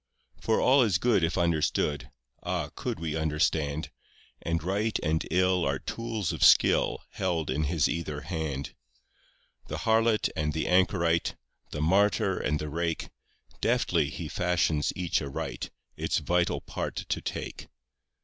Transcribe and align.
2 0.39 0.45
For 0.45 0.59
all 0.59 0.81
is 0.81 0.97
good, 0.97 1.23
if 1.23 1.37
understood, 1.37 2.09
(Ah, 2.41 2.71
could 2.73 2.99
we 2.99 3.15
understand!) 3.15 3.91
And 4.41 4.63
right 4.63 4.97
and 5.03 5.23
ill 5.29 5.63
are 5.63 5.77
tools 5.77 6.31
of 6.33 6.41
skill 6.43 7.03
Held 7.11 7.51
in 7.51 7.65
His 7.65 7.87
either 7.87 8.21
hand. 8.21 8.73
3 9.67 9.67
The 9.67 9.77
harlot 9.77 10.29
and 10.35 10.53
the 10.53 10.65
anchorite, 10.67 11.35
The 11.69 11.81
martyr 11.83 12.39
and 12.39 12.57
the 12.57 12.69
rake, 12.69 13.09
Deftly 13.61 14.09
He 14.09 14.27
fashions 14.27 14.91
each 14.95 15.21
aright, 15.21 15.69
Its 15.95 16.17
vital 16.17 16.61
part 16.61 16.95
to 17.07 17.21
take. 17.21 17.67